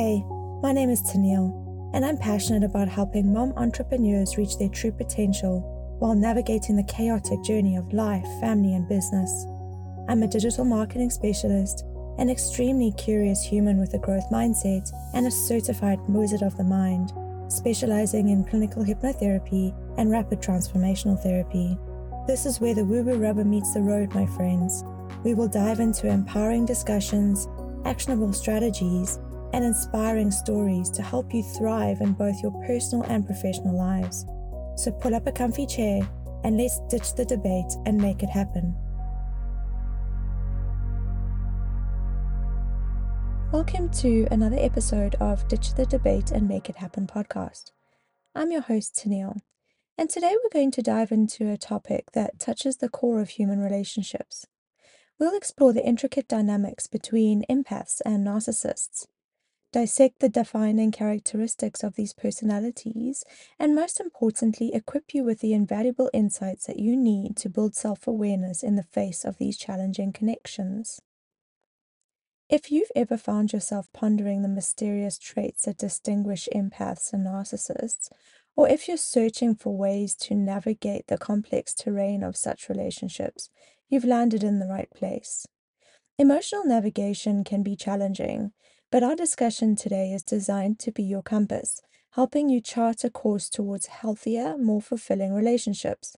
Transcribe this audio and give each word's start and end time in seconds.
Hey, 0.00 0.24
my 0.62 0.72
name 0.72 0.88
is 0.88 1.02
Taniel, 1.02 1.52
and 1.92 2.06
I'm 2.06 2.16
passionate 2.16 2.64
about 2.64 2.88
helping 2.88 3.34
mom 3.34 3.52
entrepreneurs 3.58 4.38
reach 4.38 4.56
their 4.56 4.70
true 4.70 4.92
potential 4.92 5.60
while 5.98 6.14
navigating 6.14 6.74
the 6.74 6.84
chaotic 6.84 7.44
journey 7.44 7.76
of 7.76 7.92
life, 7.92 8.24
family, 8.40 8.72
and 8.72 8.88
business. 8.88 9.44
I'm 10.08 10.22
a 10.22 10.26
digital 10.26 10.64
marketing 10.64 11.10
specialist, 11.10 11.84
an 12.16 12.30
extremely 12.30 12.92
curious 12.92 13.42
human 13.42 13.78
with 13.78 13.92
a 13.92 13.98
growth 13.98 14.24
mindset, 14.32 14.90
and 15.12 15.26
a 15.26 15.30
certified 15.30 15.98
wizard 16.08 16.40
of 16.40 16.56
the 16.56 16.64
mind, 16.64 17.12
specializing 17.48 18.30
in 18.30 18.46
clinical 18.46 18.82
hypnotherapy 18.82 19.74
and 19.98 20.10
rapid 20.10 20.40
transformational 20.40 21.22
therapy. 21.22 21.76
This 22.26 22.46
is 22.46 22.58
where 22.58 22.74
the 22.74 22.86
woo 22.86 23.02
woo 23.02 23.18
rubber 23.18 23.44
meets 23.44 23.74
the 23.74 23.82
road, 23.82 24.14
my 24.14 24.24
friends. 24.24 24.82
We 25.24 25.34
will 25.34 25.48
dive 25.48 25.78
into 25.78 26.08
empowering 26.08 26.64
discussions, 26.64 27.46
actionable 27.84 28.32
strategies, 28.32 29.19
and 29.52 29.64
inspiring 29.64 30.30
stories 30.30 30.90
to 30.90 31.02
help 31.02 31.34
you 31.34 31.42
thrive 31.42 32.00
in 32.00 32.12
both 32.12 32.40
your 32.40 32.52
personal 32.66 33.04
and 33.04 33.26
professional 33.26 33.76
lives. 33.76 34.24
So 34.76 34.92
pull 34.92 35.14
up 35.14 35.26
a 35.26 35.32
comfy 35.32 35.66
chair 35.66 36.08
and 36.44 36.56
let's 36.56 36.80
ditch 36.88 37.14
the 37.14 37.24
debate 37.24 37.72
and 37.84 37.96
make 37.96 38.22
it 38.22 38.30
happen. 38.30 38.76
Welcome 43.50 43.90
to 43.94 44.28
another 44.30 44.58
episode 44.58 45.16
of 45.16 45.48
Ditch 45.48 45.74
the 45.74 45.84
Debate 45.84 46.30
and 46.30 46.46
Make 46.46 46.68
It 46.68 46.76
Happen 46.76 47.08
podcast. 47.08 47.72
I'm 48.36 48.52
your 48.52 48.60
host, 48.60 48.94
Taniel, 48.94 49.40
and 49.98 50.08
today 50.08 50.36
we're 50.40 50.60
going 50.60 50.70
to 50.70 50.82
dive 50.82 51.10
into 51.10 51.50
a 51.50 51.58
topic 51.58 52.12
that 52.12 52.38
touches 52.38 52.76
the 52.76 52.88
core 52.88 53.20
of 53.20 53.30
human 53.30 53.58
relationships. 53.58 54.46
We'll 55.18 55.36
explore 55.36 55.72
the 55.72 55.84
intricate 55.84 56.28
dynamics 56.28 56.86
between 56.86 57.44
empaths 57.50 58.00
and 58.06 58.24
narcissists, 58.24 59.06
dissect 59.72 60.20
the 60.20 60.28
defining 60.28 60.90
characteristics 60.90 61.82
of 61.82 61.94
these 61.94 62.12
personalities, 62.12 63.24
and 63.58 63.74
most 63.74 64.00
importantly, 64.00 64.74
equip 64.74 65.14
you 65.14 65.24
with 65.24 65.40
the 65.40 65.52
invaluable 65.52 66.10
insights 66.12 66.66
that 66.66 66.78
you 66.78 66.96
need 66.96 67.36
to 67.36 67.48
build 67.48 67.74
self 67.74 68.06
awareness 68.06 68.62
in 68.62 68.76
the 68.76 68.82
face 68.82 69.24
of 69.24 69.38
these 69.38 69.56
challenging 69.56 70.12
connections. 70.12 71.00
If 72.48 72.72
you've 72.72 72.90
ever 72.96 73.16
found 73.16 73.52
yourself 73.52 73.86
pondering 73.92 74.42
the 74.42 74.48
mysterious 74.48 75.18
traits 75.18 75.66
that 75.66 75.78
distinguish 75.78 76.48
empaths 76.52 77.12
and 77.12 77.24
narcissists, 77.24 78.10
or 78.56 78.68
if 78.68 78.88
you're 78.88 78.96
searching 78.96 79.54
for 79.54 79.76
ways 79.76 80.16
to 80.16 80.34
navigate 80.34 81.06
the 81.06 81.16
complex 81.16 81.72
terrain 81.72 82.24
of 82.24 82.36
such 82.36 82.68
relationships, 82.68 83.50
you've 83.88 84.04
landed 84.04 84.42
in 84.42 84.58
the 84.58 84.66
right 84.66 84.90
place. 84.90 85.46
Emotional 86.18 86.64
navigation 86.64 87.44
can 87.44 87.62
be 87.62 87.76
challenging, 87.76 88.52
but 88.90 89.02
our 89.02 89.14
discussion 89.14 89.76
today 89.76 90.12
is 90.12 90.22
designed 90.22 90.78
to 90.80 90.90
be 90.90 91.02
your 91.02 91.22
compass, 91.22 91.80
helping 92.12 92.48
you 92.48 92.60
chart 92.60 93.04
a 93.04 93.10
course 93.10 93.48
towards 93.48 93.86
healthier, 93.86 94.56
more 94.58 94.82
fulfilling 94.82 95.32
relationships. 95.32 96.16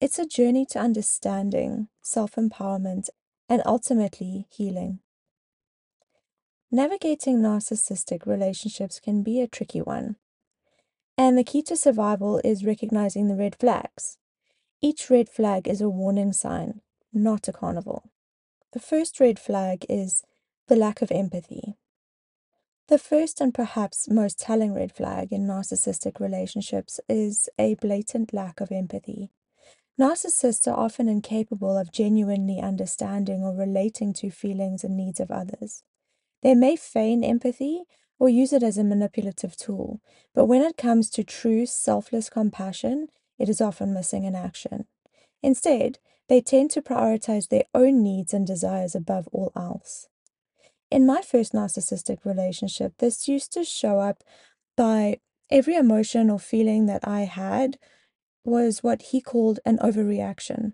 It's 0.00 0.18
a 0.18 0.26
journey 0.26 0.66
to 0.70 0.80
understanding, 0.80 1.88
self 2.02 2.34
empowerment, 2.34 3.10
and 3.48 3.62
ultimately 3.64 4.46
healing. 4.50 5.00
Navigating 6.72 7.38
narcissistic 7.38 8.26
relationships 8.26 8.98
can 9.00 9.22
be 9.22 9.40
a 9.40 9.48
tricky 9.48 9.82
one. 9.82 10.16
And 11.18 11.36
the 11.36 11.44
key 11.44 11.62
to 11.64 11.76
survival 11.76 12.40
is 12.44 12.64
recognizing 12.64 13.28
the 13.28 13.36
red 13.36 13.56
flags. 13.56 14.18
Each 14.80 15.10
red 15.10 15.28
flag 15.28 15.68
is 15.68 15.80
a 15.80 15.88
warning 15.90 16.32
sign, 16.32 16.80
not 17.12 17.46
a 17.48 17.52
carnival. 17.52 18.10
The 18.72 18.80
first 18.80 19.20
red 19.20 19.38
flag 19.38 19.84
is 19.88 20.22
the 20.68 20.76
lack 20.76 21.02
of 21.02 21.10
empathy. 21.10 21.76
The 22.90 22.98
first 22.98 23.40
and 23.40 23.54
perhaps 23.54 24.08
most 24.08 24.40
telling 24.40 24.74
red 24.74 24.90
flag 24.90 25.32
in 25.32 25.46
narcissistic 25.46 26.18
relationships 26.18 26.98
is 27.08 27.48
a 27.56 27.76
blatant 27.76 28.34
lack 28.34 28.60
of 28.60 28.72
empathy. 28.72 29.30
Narcissists 29.96 30.66
are 30.66 30.76
often 30.76 31.08
incapable 31.08 31.78
of 31.78 31.92
genuinely 31.92 32.58
understanding 32.58 33.44
or 33.44 33.54
relating 33.54 34.12
to 34.14 34.28
feelings 34.32 34.82
and 34.82 34.96
needs 34.96 35.20
of 35.20 35.30
others. 35.30 35.84
They 36.42 36.56
may 36.56 36.74
feign 36.74 37.22
empathy 37.22 37.84
or 38.18 38.28
use 38.28 38.52
it 38.52 38.64
as 38.64 38.76
a 38.76 38.82
manipulative 38.82 39.56
tool, 39.56 40.00
but 40.34 40.46
when 40.46 40.62
it 40.62 40.76
comes 40.76 41.10
to 41.10 41.22
true 41.22 41.66
selfless 41.66 42.28
compassion, 42.28 43.06
it 43.38 43.48
is 43.48 43.60
often 43.60 43.94
missing 43.94 44.24
in 44.24 44.34
action. 44.34 44.86
Instead, 45.44 46.00
they 46.28 46.40
tend 46.40 46.72
to 46.72 46.82
prioritize 46.82 47.50
their 47.50 47.66
own 47.72 48.02
needs 48.02 48.34
and 48.34 48.44
desires 48.44 48.96
above 48.96 49.28
all 49.30 49.52
else. 49.54 50.08
In 50.90 51.06
my 51.06 51.22
first 51.22 51.52
narcissistic 51.52 52.24
relationship, 52.24 52.94
this 52.98 53.28
used 53.28 53.52
to 53.52 53.64
show 53.64 54.00
up 54.00 54.24
by 54.76 55.20
every 55.48 55.76
emotion 55.76 56.28
or 56.30 56.38
feeling 56.40 56.86
that 56.86 57.06
I 57.06 57.22
had 57.22 57.78
was 58.44 58.82
what 58.82 59.02
he 59.02 59.20
called 59.20 59.60
an 59.64 59.78
overreaction. 59.78 60.72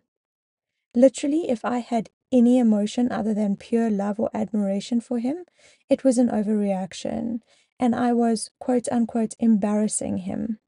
Literally, 0.95 1.51
if 1.51 1.65
I 1.67 1.79
had 1.79 2.09
any 2.33 2.59
emotion 2.59 3.13
other 3.13 3.35
than 3.35 3.57
pure 3.57 3.91
love 3.91 4.19
or 4.19 4.31
admiration 4.33 5.03
for 5.03 5.19
him, 5.19 5.45
it 5.91 6.03
was 6.03 6.17
an 6.17 6.29
overreaction, 6.29 7.41
and 7.79 7.95
I 7.95 8.15
was 8.15 8.51
quote 8.59 8.89
unquote 8.91 9.35
embarrassing 9.39 10.19
him. 10.19 10.61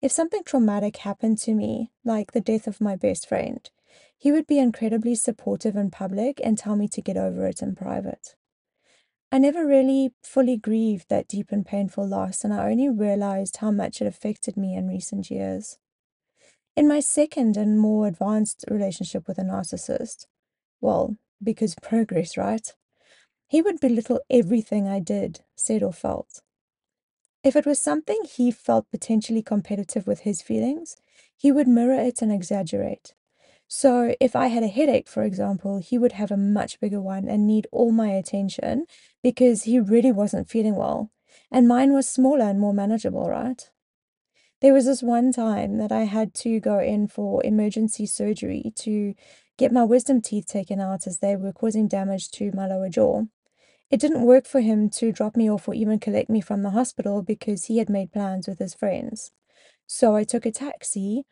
If 0.00 0.12
something 0.12 0.44
traumatic 0.44 0.98
happened 0.98 1.38
to 1.38 1.54
me, 1.54 1.90
like 2.04 2.32
the 2.32 2.40
death 2.40 2.68
of 2.68 2.80
my 2.80 2.94
best 2.94 3.28
friend, 3.28 3.68
he 4.16 4.30
would 4.30 4.46
be 4.46 4.58
incredibly 4.60 5.16
supportive 5.16 5.74
in 5.74 5.90
public 5.90 6.40
and 6.44 6.56
tell 6.56 6.76
me 6.76 6.86
to 6.88 7.02
get 7.02 7.16
over 7.16 7.46
it 7.46 7.60
in 7.60 7.74
private. 7.74 8.36
I 9.34 9.38
never 9.38 9.66
really 9.66 10.12
fully 10.22 10.56
grieved 10.56 11.08
that 11.08 11.26
deep 11.26 11.50
and 11.50 11.66
painful 11.66 12.06
loss, 12.06 12.44
and 12.44 12.54
I 12.54 12.70
only 12.70 12.88
realized 12.88 13.56
how 13.56 13.72
much 13.72 14.00
it 14.00 14.06
affected 14.06 14.56
me 14.56 14.76
in 14.76 14.86
recent 14.86 15.28
years. 15.28 15.76
In 16.76 16.86
my 16.86 17.00
second 17.00 17.56
and 17.56 17.76
more 17.76 18.06
advanced 18.06 18.64
relationship 18.70 19.26
with 19.26 19.38
a 19.38 19.42
narcissist, 19.42 20.26
well, 20.80 21.16
because 21.42 21.74
progress, 21.82 22.36
right? 22.36 22.72
He 23.48 23.60
would 23.60 23.80
belittle 23.80 24.20
everything 24.30 24.86
I 24.86 25.00
did, 25.00 25.40
said, 25.56 25.82
or 25.82 25.92
felt. 25.92 26.40
If 27.42 27.56
it 27.56 27.66
was 27.66 27.80
something 27.80 28.22
he 28.22 28.52
felt 28.52 28.88
potentially 28.92 29.42
competitive 29.42 30.06
with 30.06 30.20
his 30.20 30.42
feelings, 30.42 30.94
he 31.36 31.50
would 31.50 31.66
mirror 31.66 31.98
it 31.98 32.22
and 32.22 32.30
exaggerate. 32.30 33.14
So, 33.66 34.14
if 34.20 34.36
I 34.36 34.48
had 34.48 34.62
a 34.62 34.68
headache, 34.68 35.08
for 35.08 35.22
example, 35.22 35.78
he 35.78 35.98
would 35.98 36.12
have 36.12 36.30
a 36.30 36.36
much 36.36 36.80
bigger 36.80 37.00
one 37.00 37.28
and 37.28 37.46
need 37.46 37.66
all 37.72 37.92
my 37.92 38.10
attention 38.10 38.86
because 39.22 39.64
he 39.64 39.80
really 39.80 40.12
wasn't 40.12 40.48
feeling 40.48 40.76
well. 40.76 41.10
And 41.50 41.66
mine 41.66 41.92
was 41.92 42.08
smaller 42.08 42.44
and 42.44 42.60
more 42.60 42.74
manageable, 42.74 43.28
right? 43.28 43.70
There 44.60 44.72
was 44.72 44.86
this 44.86 45.02
one 45.02 45.32
time 45.32 45.78
that 45.78 45.92
I 45.92 46.04
had 46.04 46.34
to 46.36 46.60
go 46.60 46.78
in 46.78 47.08
for 47.08 47.44
emergency 47.44 48.06
surgery 48.06 48.72
to 48.76 49.14
get 49.58 49.72
my 49.72 49.84
wisdom 49.84 50.20
teeth 50.20 50.46
taken 50.46 50.80
out 50.80 51.06
as 51.06 51.18
they 51.18 51.36
were 51.36 51.52
causing 51.52 51.88
damage 51.88 52.30
to 52.32 52.50
my 52.52 52.66
lower 52.66 52.88
jaw. 52.88 53.24
It 53.90 54.00
didn't 54.00 54.22
work 54.22 54.46
for 54.46 54.60
him 54.60 54.88
to 54.90 55.12
drop 55.12 55.36
me 55.36 55.50
off 55.50 55.68
or 55.68 55.74
even 55.74 55.98
collect 55.98 56.30
me 56.30 56.40
from 56.40 56.62
the 56.62 56.70
hospital 56.70 57.22
because 57.22 57.66
he 57.66 57.78
had 57.78 57.88
made 57.90 58.12
plans 58.12 58.48
with 58.48 58.58
his 58.58 58.74
friends. 58.74 59.30
So 59.86 60.16
I 60.16 60.24
took 60.24 60.46
a 60.46 60.50
taxi 60.50 61.24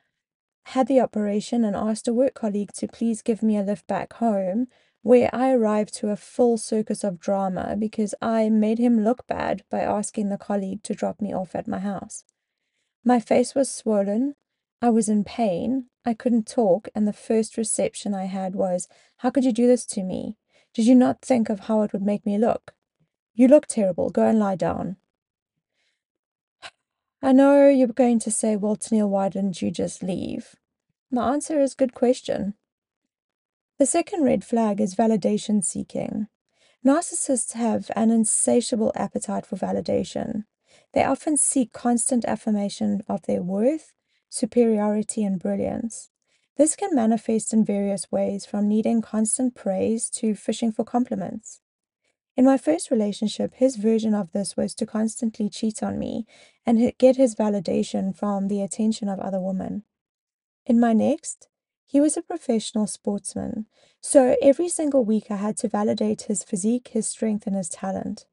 had 0.65 0.87
the 0.87 1.01
operation 1.01 1.65
and 1.65 1.77
asked 1.77 2.09
a 2.09 2.15
work 2.15 2.35
colleague 2.35 2.73
to 2.75 2.89
please 2.89 3.23
give 3.23 3.43
me 3.43 3.57
a 3.57 3.63
lift 3.63 3.87
back 3.87 4.15
home, 4.15 4.69
where 5.03 5.29
I 5.33 5.51
arrived 5.53 5.95
to 5.95 6.11
a 6.11 6.17
full 6.17 6.57
circus 6.57 7.03
of 7.03 7.19
drama 7.19 7.77
because 7.77 8.15
I 8.23 8.49
made 8.49 8.79
him 8.79 9.03
look 9.03 9.27
bad 9.27 9.63
by 9.71 9.81
asking 9.81 10.29
the 10.29 10.39
colleague 10.39 10.83
to 10.85 10.95
drop 10.95 11.21
me 11.21 11.35
off 11.35 11.55
at 11.55 11.67
my 11.67 11.81
house. 11.81 12.25
My 13.05 13.19
face 13.19 13.55
was 13.55 13.71
swollen, 13.71 14.35
I 14.81 14.91
was 14.91 15.09
in 15.09 15.25
pain, 15.25 15.87
I 16.05 16.15
couldn't 16.15 16.47
talk, 16.47 16.89
and 16.95 17.07
the 17.07 17.13
first 17.13 17.57
reception 17.57 18.15
I 18.15 18.25
had 18.25 18.55
was, 18.55 18.89
How 19.19 19.31
could 19.31 19.45
you 19.45 19.53
do 19.53 19.67
this 19.67 19.85
to 19.87 20.03
me? 20.03 20.37
Did 20.75 20.87
you 20.87 20.95
not 20.95 21.21
think 21.21 21.51
of 21.51 21.61
how 21.61 21.83
it 21.83 21.93
would 21.93 22.03
make 22.03 22.25
me 22.25 22.39
look? 22.39 22.75
You 23.35 23.49
look 23.49 23.67
terrible. 23.67 24.11
Go 24.11 24.27
and 24.27 24.39
lie 24.39 24.57
down. 24.57 24.97
I 27.25 27.31
know 27.31 27.69
you're 27.69 27.87
going 27.87 28.19
to 28.19 28.33
say, 28.33 28.57
well, 28.57 28.77
Taniel, 28.77 29.09
why 29.09 29.29
didn't 29.29 29.63
you 29.63 29.71
just 29.71 30.03
leave? 30.03 30.57
The 31.13 31.21
answer 31.21 31.61
is 31.61 31.75
good 31.75 31.95
question. 31.95 32.55
The 33.79 33.87
second 33.87 34.25
red 34.25 34.45
flag 34.45 34.81
is 34.81 34.97
validation 34.97 35.65
seeking. 35.65 36.27
Narcissists 36.85 37.53
have 37.53 37.93
an 37.95 38.11
insatiable 38.11 38.93
appetite 38.97 39.47
for 39.47 39.57
validation. 39.57 40.47
They 40.95 41.05
often 41.05 41.37
seek 41.37 41.73
constant 41.73 42.25
affirmation 42.25 43.03
of 43.09 43.23
their 43.23 43.43
worth, 43.43 43.93
superiority, 44.29 45.23
and 45.23 45.39
brilliance. 45.39 46.11
This 46.57 46.75
can 46.75 46.95
manifest 46.95 47.53
in 47.53 47.65
various 47.65 48.11
ways, 48.11 48.45
from 48.45 48.69
needing 48.69 49.01
constant 49.01 49.55
praise 49.55 50.11
to 50.11 50.35
fishing 50.35 50.73
for 50.73 50.85
compliments. 50.85 51.62
In 52.35 52.47
my 52.47 52.57
first 52.57 52.91
relationship, 52.91 53.55
his 53.55 53.77
version 53.77 54.15
of 54.15 54.33
this 54.33 54.57
was 54.57 54.75
to 54.77 54.87
constantly 54.87 55.51
cheat 55.51 55.83
on 55.83 55.99
me 55.99 56.27
and 56.65 56.93
get 56.99 57.17
his 57.17 57.35
validation 57.35 58.17
from 58.17 58.49
the 58.49 58.63
attention 58.63 59.09
of 59.09 59.21
other 59.21 59.41
women. 59.41 59.83
In 60.65 60.81
my 60.81 60.95
next, 60.95 61.49
he 61.85 62.01
was 62.01 62.17
a 62.17 62.23
professional 62.23 62.87
sportsman, 62.87 63.67
so 64.01 64.37
every 64.41 64.71
single 64.71 65.05
week 65.05 65.31
I 65.31 65.37
had 65.37 65.59
to 65.59 65.69
validate 65.69 66.23
his 66.23 66.43
physique, 66.43 66.89
his 66.89 67.07
strength, 67.07 67.47
and 67.47 67.55
his 67.55 67.69
talent. 67.69 68.25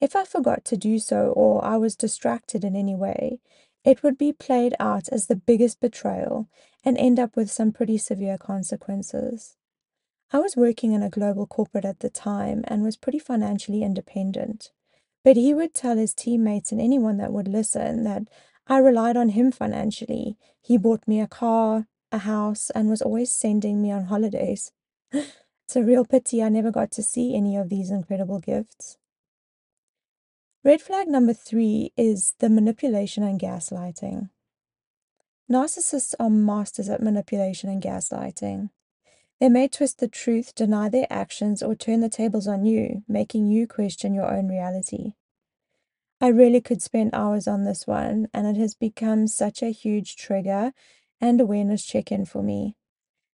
If 0.00 0.14
I 0.14 0.24
forgot 0.24 0.64
to 0.66 0.76
do 0.76 1.00
so 1.00 1.32
or 1.32 1.64
I 1.64 1.76
was 1.76 1.96
distracted 1.96 2.62
in 2.64 2.76
any 2.76 2.94
way, 2.94 3.40
it 3.84 4.02
would 4.04 4.16
be 4.16 4.32
played 4.32 4.74
out 4.78 5.08
as 5.08 5.26
the 5.26 5.34
biggest 5.34 5.80
betrayal 5.80 6.48
and 6.84 6.96
end 6.96 7.18
up 7.18 7.34
with 7.34 7.50
some 7.50 7.72
pretty 7.72 7.98
severe 7.98 8.38
consequences. 8.38 9.56
I 10.32 10.38
was 10.38 10.56
working 10.56 10.92
in 10.92 11.02
a 11.02 11.10
global 11.10 11.46
corporate 11.46 11.84
at 11.84 12.00
the 12.00 12.10
time 12.10 12.62
and 12.68 12.82
was 12.82 12.96
pretty 12.96 13.18
financially 13.18 13.82
independent. 13.82 14.70
But 15.24 15.36
he 15.36 15.52
would 15.52 15.74
tell 15.74 15.96
his 15.96 16.14
teammates 16.14 16.70
and 16.70 16.80
anyone 16.80 17.16
that 17.16 17.32
would 17.32 17.48
listen 17.48 18.04
that 18.04 18.22
I 18.66 18.78
relied 18.78 19.16
on 19.16 19.30
him 19.30 19.50
financially. 19.50 20.36
He 20.62 20.78
bought 20.78 21.08
me 21.08 21.20
a 21.20 21.26
car, 21.26 21.88
a 22.12 22.18
house, 22.18 22.70
and 22.70 22.88
was 22.88 23.02
always 23.02 23.30
sending 23.30 23.82
me 23.82 23.90
on 23.90 24.04
holidays. 24.04 24.70
it's 25.12 25.74
a 25.74 25.82
real 25.82 26.04
pity 26.04 26.42
I 26.42 26.48
never 26.48 26.70
got 26.70 26.92
to 26.92 27.02
see 27.02 27.34
any 27.34 27.56
of 27.56 27.68
these 27.68 27.90
incredible 27.90 28.38
gifts. 28.38 28.98
Red 30.62 30.80
flag 30.80 31.08
number 31.08 31.32
three 31.32 31.92
is 31.96 32.34
the 32.38 32.48
manipulation 32.48 33.24
and 33.24 33.40
gaslighting. 33.40 34.30
Narcissists 35.50 36.14
are 36.20 36.30
masters 36.30 36.88
at 36.88 37.02
manipulation 37.02 37.68
and 37.68 37.82
gaslighting. 37.82 38.70
They 39.40 39.48
may 39.48 39.68
twist 39.68 39.98
the 39.98 40.08
truth, 40.08 40.54
deny 40.54 40.90
their 40.90 41.06
actions, 41.08 41.62
or 41.62 41.74
turn 41.74 42.00
the 42.00 42.10
tables 42.10 42.46
on 42.46 42.66
you, 42.66 43.02
making 43.08 43.48
you 43.48 43.66
question 43.66 44.12
your 44.12 44.30
own 44.30 44.48
reality. 44.48 45.14
I 46.20 46.28
really 46.28 46.60
could 46.60 46.82
spend 46.82 47.14
hours 47.14 47.48
on 47.48 47.64
this 47.64 47.86
one, 47.86 48.28
and 48.34 48.46
it 48.46 48.60
has 48.60 48.74
become 48.74 49.26
such 49.26 49.62
a 49.62 49.70
huge 49.70 50.16
trigger 50.16 50.72
and 51.18 51.40
awareness 51.40 51.82
check 51.82 52.12
in 52.12 52.26
for 52.26 52.42
me. 52.42 52.76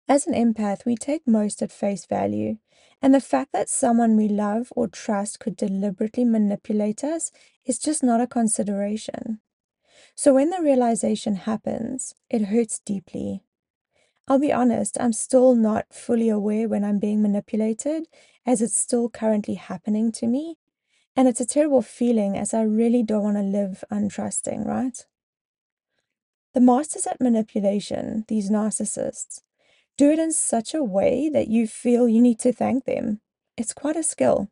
As 0.07 0.27
an 0.27 0.35
empath, 0.35 0.85
we 0.85 0.95
take 0.95 1.27
most 1.27 1.63
at 1.63 1.73
face 1.73 2.05
value, 2.05 2.59
and 3.01 3.15
the 3.15 3.21
fact 3.21 3.53
that 3.53 3.71
someone 3.71 4.17
we 4.19 4.29
love 4.29 4.71
or 4.77 4.87
trust 4.87 5.41
could 5.41 5.57
deliberately 5.57 6.27
manipulate 6.27 7.03
us 7.03 7.33
is 7.65 7.79
just 7.79 8.03
not 8.03 8.21
a 8.21 8.27
consideration. 8.27 9.41
So 10.15 10.35
when 10.35 10.51
the 10.51 10.61
realization 10.61 11.37
happens, 11.37 12.15
it 12.29 12.43
hurts 12.43 12.81
deeply. 12.81 13.43
I'll 14.27 14.39
be 14.39 14.53
honest, 14.53 14.97
I'm 14.99 15.13
still 15.13 15.55
not 15.55 15.87
fully 15.93 16.29
aware 16.31 16.67
when 16.67 16.83
I'm 16.85 16.99
being 16.99 17.21
manipulated, 17.21 18.09
as 18.47 18.63
it's 18.63 18.77
still 18.77 19.11
currently 19.11 19.55
happening 19.55 20.13
to 20.13 20.27
me. 20.27 20.57
And 21.17 21.29
it's 21.29 21.41
a 21.41 21.47
terrible 21.47 21.83
feeling, 21.83 22.37
as 22.37 22.55
I 22.55 22.63
really 22.63 23.03
don't 23.03 23.23
want 23.23 23.37
to 23.37 23.43
live 23.43 23.85
untrusting, 23.93 24.67
right? 24.67 25.05
The 26.55 26.61
masters 26.61 27.07
at 27.07 27.21
manipulation, 27.21 28.25
these 28.29 28.51
narcissists, 28.51 29.41
do 29.97 30.11
it 30.11 30.19
in 30.19 30.33
such 30.33 30.75
a 30.75 30.83
way 30.83 31.29
that 31.33 31.49
you 31.49 31.67
feel 31.67 32.09
you 32.09 32.21
need 32.21 32.39
to 32.41 32.53
thank 32.53 32.85
them. 32.85 33.21
It's 33.57 33.73
quite 33.73 33.97
a 33.97 34.03
skill. 34.03 34.49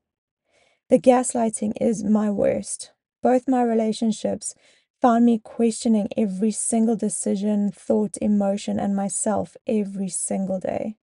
The 0.89 0.99
gaslighting 0.99 1.73
is 1.81 2.05
my 2.05 2.31
worst. 2.31 2.93
Both 3.23 3.49
my 3.49 3.63
relationships 3.63 4.55
found 5.03 5.27
me 5.27 5.39
questioning 5.39 6.09
every 6.17 6.53
single 6.53 6.95
decision, 6.95 7.73
thought, 7.73 8.17
emotion, 8.23 8.79
and 8.79 8.95
myself 8.95 9.57
every 9.67 10.09
single 10.09 10.61
day. 10.61 10.97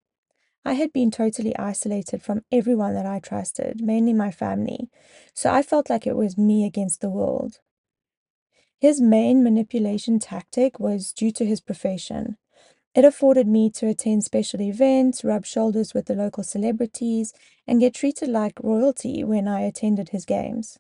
I 0.66 0.75
had 0.75 0.93
been 0.93 1.10
totally 1.10 1.56
isolated 1.56 2.22
from 2.22 2.43
everyone 2.52 2.94
that 2.94 3.06
I 3.06 3.20
trusted, 3.20 3.81
mainly 3.81 4.12
my 4.12 4.31
family, 4.31 4.90
so 5.32 5.50
I 5.50 5.62
felt 5.62 5.88
like 5.88 6.06
it 6.06 6.16
was 6.16 6.37
me 6.37 6.66
against 6.66 7.00
the 7.00 7.08
world. 7.08 7.60
His 8.78 9.00
main 9.00 9.43
manipulation 9.43 10.19
tactic 10.19 10.78
was 10.78 11.12
due 11.12 11.31
to 11.32 11.46
his 11.46 11.62
profession. 11.62 12.37
It 12.94 13.04
afforded 13.04 13.46
me 13.46 13.70
to 13.70 13.88
attend 13.88 14.25
special 14.25 14.60
events, 14.60 15.25
rub 15.25 15.46
shoulders 15.46 15.94
with 15.94 16.06
the 16.06 16.14
local 16.14 16.43
celebrities, 16.43 17.32
and 17.66 17.81
get 17.81 17.94
treated 17.94 18.28
like 18.28 18.62
royalty 18.62 19.25
when 19.25 19.48
I 19.48 19.62
attended 19.62 20.10
his 20.10 20.26
games. 20.26 20.78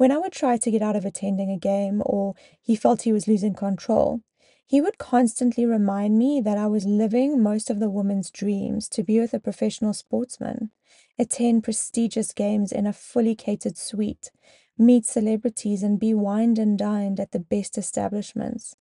When 0.00 0.10
I 0.10 0.16
would 0.16 0.32
try 0.32 0.56
to 0.56 0.70
get 0.70 0.80
out 0.80 0.96
of 0.96 1.04
attending 1.04 1.50
a 1.50 1.58
game 1.58 2.02
or 2.06 2.34
he 2.58 2.74
felt 2.74 3.02
he 3.02 3.12
was 3.12 3.28
losing 3.28 3.52
control, 3.52 4.22
he 4.66 4.80
would 4.80 4.96
constantly 4.96 5.66
remind 5.66 6.16
me 6.16 6.40
that 6.40 6.56
I 6.56 6.68
was 6.68 6.86
living 6.86 7.42
most 7.42 7.68
of 7.68 7.80
the 7.80 7.90
woman's 7.90 8.30
dreams 8.30 8.88
to 8.88 9.02
be 9.02 9.20
with 9.20 9.34
a 9.34 9.38
professional 9.38 9.92
sportsman, 9.92 10.70
attend 11.18 11.64
prestigious 11.64 12.32
games 12.32 12.72
in 12.72 12.86
a 12.86 12.94
fully 12.94 13.34
catered 13.34 13.76
suite, 13.76 14.30
meet 14.78 15.04
celebrities, 15.04 15.82
and 15.82 16.00
be 16.00 16.14
wined 16.14 16.58
and 16.58 16.78
dined 16.78 17.20
at 17.20 17.32
the 17.32 17.38
best 17.38 17.76
establishments. 17.76 18.76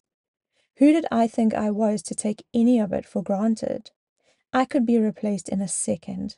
Who 0.77 0.93
did 0.93 1.07
I 1.11 1.27
think 1.27 1.53
I 1.53 1.73
was 1.73 2.01
to 2.03 2.15
take 2.15 2.47
any 2.55 2.79
of 2.79 2.93
it 2.93 3.05
for 3.05 3.25
granted? 3.25 3.91
I 4.53 4.65
could 4.65 4.87
be 4.87 4.99
replaced 5.01 5.49
in 5.49 5.61
a 5.61 5.67
second. 5.67 6.37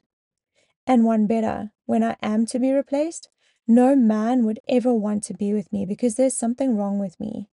And 0.87 1.05
one 1.05 1.27
better, 1.27 1.73
when 1.85 2.03
I 2.03 2.17
am 2.23 2.47
to 2.47 2.59
be 2.59 2.73
replaced, 2.73 3.29
no 3.71 3.95
man 3.95 4.45
would 4.45 4.61
ever 4.69 4.93
want 4.93 5.23
to 5.25 5.35
be 5.35 5.53
with 5.53 5.73
me 5.73 5.87
because 5.87 6.17
there's 6.17 6.37
something 6.37 6.77
wrong 6.77 6.99
with 6.99 7.19
me. 7.21 7.49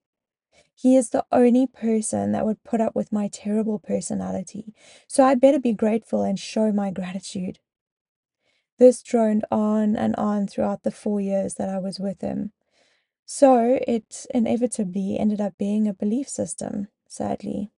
He 0.73 0.95
is 0.95 1.09
the 1.09 1.25
only 1.31 1.67
person 1.67 2.31
that 2.31 2.45
would 2.45 2.63
put 2.63 2.81
up 2.81 2.95
with 2.95 3.11
my 3.11 3.29
terrible 3.31 3.79
personality, 3.79 4.73
so 5.07 5.23
I 5.23 5.35
better 5.35 5.59
be 5.59 5.73
grateful 5.73 6.23
and 6.23 6.39
show 6.39 6.71
my 6.71 6.91
gratitude. 6.91 7.59
This 8.77 9.01
droned 9.01 9.45
on 9.51 9.95
and 9.95 10.15
on 10.15 10.47
throughout 10.47 10.83
the 10.83 10.91
four 10.91 11.21
years 11.21 11.55
that 11.55 11.69
I 11.69 11.79
was 11.79 11.99
with 11.99 12.21
him. 12.21 12.51
So 13.25 13.79
it 13.87 14.25
inevitably 14.33 15.17
ended 15.19 15.41
up 15.41 15.57
being 15.57 15.87
a 15.87 15.93
belief 15.93 16.29
system, 16.29 16.87
sadly. 17.07 17.71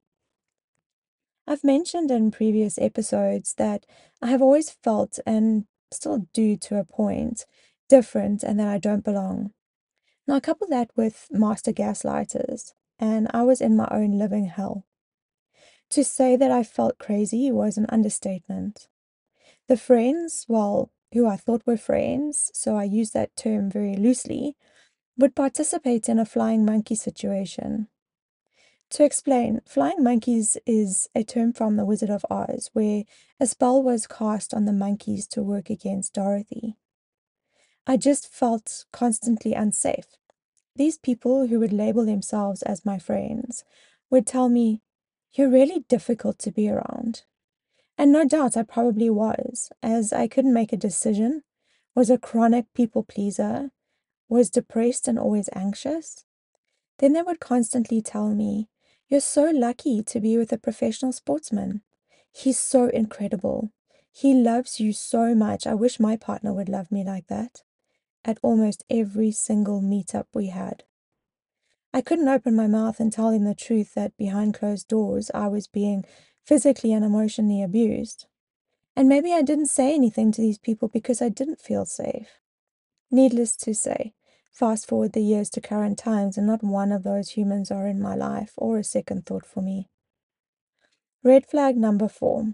I've 1.47 1.65
mentioned 1.65 2.11
in 2.11 2.31
previous 2.31 2.79
episodes 2.79 3.55
that 3.55 3.87
I 4.21 4.27
have 4.27 4.43
always 4.43 4.71
felt, 4.71 5.19
and 5.25 5.65
still 5.91 6.29
do 6.33 6.57
to 6.57 6.77
a 6.77 6.85
point, 6.85 7.47
different 7.89 8.43
and 8.43 8.59
that 8.61 8.69
I 8.69 8.79
don't 8.79 9.05
belong. 9.05 9.53
Now, 10.27 10.35
I 10.35 10.41
couple 10.41 10.69
that 10.69 10.91
with 10.95 11.27
master 11.31 11.73
gaslighters, 11.73 12.73
and 12.99 13.29
I 13.33 13.43
was 13.43 13.61
in 13.61 13.77
my 13.77 13.89
own 13.91 14.19
living 14.19 14.47
hell. 14.47 14.85
To 15.91 16.05
say 16.05 16.37
that 16.37 16.51
I 16.51 16.63
felt 16.63 16.99
crazy 16.99 17.51
was 17.51 17.79
an 17.79 17.87
understatement. 17.89 18.89
The 19.69 19.79
friends, 19.79 20.45
well, 20.49 20.91
who 21.13 21.27
I 21.27 21.37
thought 21.37 21.67
were 21.67 21.79
friends, 21.79 22.51
so 22.55 22.77
I 22.77 22.85
use 22.85 23.13
that 23.13 23.37
term 23.37 23.71
very 23.71 23.97
loosely, 23.97 24.57
would 25.17 25.35
participate 25.35 26.09
in 26.09 26.19
a 26.19 26.27
flying 26.27 26.65
monkey 26.65 26.95
situation. 26.95 27.89
To 28.91 29.05
explain, 29.05 29.61
flying 29.67 30.03
monkeys 30.03 30.57
is 30.67 31.09
a 31.15 31.23
term 31.23 31.53
from 31.53 31.77
The 31.77 31.85
Wizard 31.85 32.11
of 32.11 32.25
Oz, 32.31 32.71
where 32.73 33.05
a 33.41 33.47
spell 33.47 33.83
was 33.83 34.07
cast 34.07 34.55
on 34.55 34.65
the 34.65 34.73
monkeys 34.73 35.27
to 35.29 35.43
work 35.43 35.71
against 35.71 36.15
Dorothy. 36.15 36.77
I 37.91 37.97
just 37.97 38.29
felt 38.29 38.85
constantly 38.93 39.55
unsafe. 39.55 40.09
These 40.77 40.99
people 40.99 41.47
who 41.47 41.59
would 41.59 41.73
label 41.73 42.05
themselves 42.05 42.61
as 42.61 42.85
my 42.85 42.99
friends 42.99 43.65
would 44.11 44.27
tell 44.27 44.51
me, 44.51 44.83
You're 45.33 45.49
really 45.49 45.87
difficult 45.89 46.39
to 46.41 46.51
be 46.51 46.69
around. 46.69 47.23
And 47.97 48.13
no 48.13 48.27
doubt 48.27 48.59
I 48.59 48.63
probably 48.63 49.09
was, 49.09 49.73
as 49.83 50.13
I 50.13 50.29
couldn't 50.29 50.53
make 50.53 50.71
a 50.71 50.77
decision, 50.77 51.45
was 51.95 52.11
a 52.11 52.19
chronic 52.19 52.67
people 52.75 53.05
pleaser, 53.05 53.71
was 54.29 54.51
depressed 54.51 55.09
and 55.09 55.19
always 55.19 55.49
anxious. 55.55 56.27
Then 56.99 57.15
they 57.15 57.23
would 57.23 57.41
constantly 57.41 58.03
tell 58.03 58.35
me, 58.35 58.69
You're 59.09 59.21
so 59.21 59.51
lucky 59.51 60.03
to 60.03 60.21
be 60.21 60.37
with 60.37 60.53
a 60.53 60.59
professional 60.59 61.13
sportsman. 61.13 61.81
He's 62.31 62.59
so 62.59 62.89
incredible. 62.89 63.73
He 64.13 64.35
loves 64.35 64.79
you 64.79 64.93
so 64.93 65.35
much. 65.35 65.67
I 65.67 65.73
wish 65.73 65.99
my 65.99 66.19
partner 66.19 66.53
would 66.53 66.69
love 66.69 66.93
me 66.93 67.03
like 67.03 67.29
that. 67.29 67.63
At 68.29 68.39
almost 68.43 68.85
every 68.91 69.31
single 69.31 69.81
meetup 69.81 70.27
we 70.35 70.49
had. 70.49 70.85
I 71.95 72.03
couldn't 72.03 72.29
open 72.29 72.55
my 72.55 72.67
mouth 72.67 73.01
and 73.01 73.11
tell 73.11 73.31
him 73.31 73.45
the 73.45 73.55
truth 73.55 73.95
that 73.95 74.19
behind 74.19 74.53
closed 74.53 74.87
doors 74.87 75.31
I 75.33 75.47
was 75.49 75.67
being 75.67 76.05
physically 76.45 76.93
and 76.93 77.03
emotionally 77.03 77.63
abused. 77.63 78.27
And 78.95 79.09
maybe 79.09 79.33
I 79.33 79.41
didn't 79.41 79.69
say 79.69 79.95
anything 79.95 80.31
to 80.33 80.43
these 80.43 80.59
people 80.59 80.89
because 80.89 81.23
I 81.23 81.31
didn't 81.31 81.63
feel 81.63 81.87
safe. 81.87 82.29
Needless 83.11 83.57
to 83.57 83.75
say, 83.75 84.13
fast 84.53 84.87
forward 84.87 85.15
the 85.15 85.23
years 85.23 85.49
to 85.51 85.63
current 85.63 85.99
times, 85.99 86.37
and 86.37 86.47
not 86.47 86.63
one 86.63 86.93
of 86.93 87.05
those 87.05 87.31
humans 87.31 87.71
are 87.71 87.87
in 87.87 87.99
my 87.99 88.15
life 88.15 88.53
or 88.59 88.77
a 88.77 88.85
second 88.85 89.25
thought 89.25 89.47
for 89.47 89.63
me. 89.63 89.89
Red 91.25 91.47
flag 91.47 91.79
number 91.79 92.09
four 92.09 92.53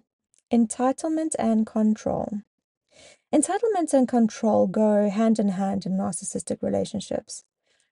entitlement 0.52 1.34
and 1.36 1.66
control. 1.66 2.42
Entitlement 3.34 3.92
and 3.92 4.06
control 4.06 4.68
go 4.68 5.10
hand 5.10 5.40
in 5.40 5.48
hand 5.48 5.86
in 5.86 5.94
narcissistic 5.94 6.62
relationships. 6.62 7.42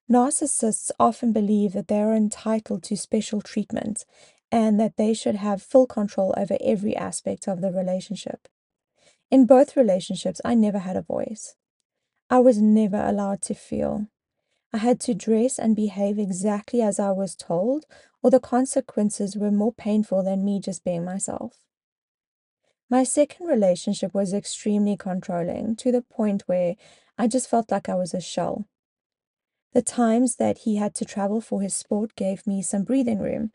Narcissists 0.09 0.93
often 1.01 1.33
believe 1.33 1.73
that 1.73 1.89
they 1.89 2.01
are 2.01 2.15
entitled 2.15 2.85
to 2.85 2.97
special 2.97 3.41
treatment 3.41 4.05
and 4.53 4.79
that 4.79 4.97
they 4.97 5.13
should 5.13 5.35
have 5.35 5.61
full 5.61 5.89
control 5.89 6.33
over 6.37 6.57
every 6.61 6.95
aspect 6.95 7.49
of 7.49 7.61
the 7.61 7.73
relationship. 7.73 8.47
In 9.33 9.45
both 9.45 9.77
relationships, 9.77 10.41
I 10.45 10.55
never 10.55 10.79
had 10.79 10.95
a 10.97 11.03
voice. 11.03 11.57
I 12.31 12.39
was 12.39 12.63
never 12.63 13.03
allowed 13.05 13.43
to 13.43 13.55
feel. 13.55 14.07
I 14.73 14.79
had 14.79 15.01
to 15.01 15.13
dress 15.13 15.59
and 15.59 15.75
behave 15.75 16.21
exactly 16.21 16.81
as 16.83 17.01
I 17.01 17.11
was 17.11 17.35
told, 17.35 17.85
or 18.23 18.31
the 18.31 18.39
consequences 18.39 19.37
were 19.37 19.51
more 19.51 19.73
painful 19.73 20.23
than 20.23 20.45
me 20.45 20.61
just 20.61 20.85
being 20.85 21.05
myself. 21.05 21.57
My 22.93 23.05
second 23.05 23.47
relationship 23.47 24.13
was 24.13 24.35
extremely 24.35 24.99
controlling 24.99 25.77
to 25.77 25.91
the 25.91 26.03
point 26.03 26.43
where 26.45 26.75
I 27.17 27.27
just 27.27 27.49
felt 27.49 27.71
like 27.71 27.89
I 27.89 27.95
was 27.95 28.13
a 28.13 28.21
shell. 28.21 28.69
The 29.73 29.81
times 29.81 30.37
that 30.37 30.59
he 30.59 30.77
had 30.77 30.95
to 30.97 31.07
travel 31.07 31.41
for 31.41 31.63
his 31.63 31.75
sport 31.75 32.15
gave 32.17 32.47
me 32.47 32.61
some 32.61 32.85
breathing 32.85 33.19
room, 33.19 33.53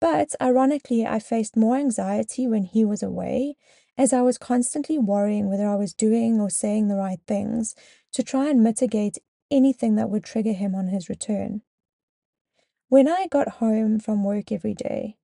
but 0.00 0.36
ironically, 0.40 1.04
I 1.04 1.18
faced 1.18 1.56
more 1.56 1.74
anxiety 1.74 2.46
when 2.46 2.62
he 2.62 2.84
was 2.84 3.02
away, 3.02 3.56
as 3.98 4.12
I 4.12 4.22
was 4.22 4.38
constantly 4.38 4.98
worrying 4.98 5.50
whether 5.50 5.68
I 5.68 5.74
was 5.74 5.92
doing 5.92 6.40
or 6.40 6.48
saying 6.48 6.86
the 6.86 6.94
right 6.94 7.18
things 7.26 7.74
to 8.12 8.22
try 8.22 8.48
and 8.48 8.62
mitigate 8.62 9.18
anything 9.50 9.96
that 9.96 10.10
would 10.10 10.22
trigger 10.22 10.52
him 10.52 10.76
on 10.76 10.86
his 10.86 11.08
return. 11.08 11.62
When 12.88 13.08
I 13.08 13.26
got 13.26 13.58
home 13.58 13.98
from 13.98 14.22
work 14.22 14.52
every 14.52 14.74
day, 14.74 15.16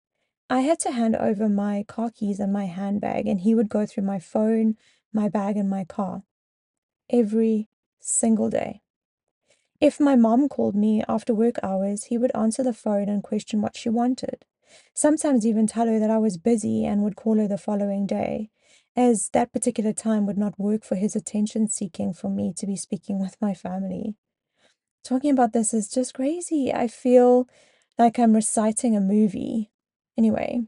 I 0.52 0.60
had 0.60 0.80
to 0.80 0.90
hand 0.90 1.16
over 1.16 1.48
my 1.48 1.82
car 1.88 2.10
keys 2.10 2.38
and 2.38 2.52
my 2.52 2.66
handbag, 2.66 3.26
and 3.26 3.40
he 3.40 3.54
would 3.54 3.70
go 3.70 3.86
through 3.86 4.04
my 4.04 4.18
phone, 4.18 4.76
my 5.10 5.30
bag, 5.30 5.56
and 5.56 5.70
my 5.70 5.84
car 5.84 6.24
every 7.08 7.70
single 8.00 8.50
day. 8.50 8.82
If 9.80 9.98
my 9.98 10.14
mom 10.14 10.50
called 10.50 10.74
me 10.74 11.02
after 11.08 11.32
work 11.32 11.56
hours, 11.62 12.04
he 12.04 12.18
would 12.18 12.36
answer 12.36 12.62
the 12.62 12.74
phone 12.74 13.08
and 13.08 13.22
question 13.22 13.62
what 13.62 13.78
she 13.78 13.88
wanted. 13.88 14.44
Sometimes 14.92 15.46
even 15.46 15.66
tell 15.66 15.86
her 15.86 15.98
that 15.98 16.10
I 16.10 16.18
was 16.18 16.36
busy 16.36 16.84
and 16.84 17.02
would 17.02 17.16
call 17.16 17.38
her 17.38 17.48
the 17.48 17.56
following 17.56 18.06
day, 18.06 18.50
as 18.94 19.30
that 19.30 19.54
particular 19.54 19.94
time 19.94 20.26
would 20.26 20.36
not 20.36 20.60
work 20.60 20.84
for 20.84 20.96
his 20.96 21.16
attention 21.16 21.66
seeking 21.66 22.12
for 22.12 22.28
me 22.28 22.52
to 22.58 22.66
be 22.66 22.76
speaking 22.76 23.18
with 23.18 23.40
my 23.40 23.54
family. 23.54 24.16
Talking 25.02 25.30
about 25.30 25.54
this 25.54 25.72
is 25.72 25.88
just 25.88 26.12
crazy. 26.12 26.70
I 26.74 26.88
feel 26.88 27.48
like 27.98 28.18
I'm 28.18 28.34
reciting 28.34 28.94
a 28.94 29.00
movie. 29.00 29.71
Anyway, 30.16 30.62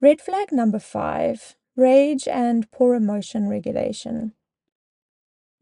red 0.00 0.20
flag 0.20 0.52
number 0.52 0.78
five 0.78 1.56
rage 1.76 2.26
and 2.26 2.70
poor 2.70 2.94
emotion 2.94 3.48
regulation. 3.48 4.32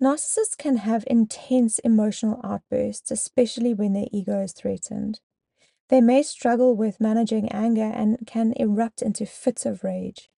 Narcissists 0.02 0.56
can 0.56 0.78
have 0.78 1.04
intense 1.06 1.78
emotional 1.80 2.40
outbursts, 2.44 3.10
especially 3.10 3.72
when 3.74 3.92
their 3.92 4.06
ego 4.12 4.42
is 4.42 4.52
threatened. 4.52 5.20
They 5.88 6.00
may 6.00 6.22
struggle 6.22 6.76
with 6.76 7.00
managing 7.00 7.50
anger 7.52 7.90
and 7.94 8.18
can 8.26 8.52
erupt 8.56 9.02
into 9.02 9.26
fits 9.26 9.64
of 9.64 9.84
rage. 9.84 10.30